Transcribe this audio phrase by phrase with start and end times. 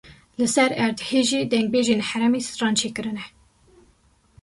[0.39, 3.25] Li ser erdhejê dengbêjên herêmê stran çêkirine.